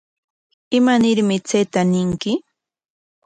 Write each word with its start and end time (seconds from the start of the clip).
¿Imanarmi 0.77 1.37
chayta 1.47 1.81
ñinki? 1.91 2.31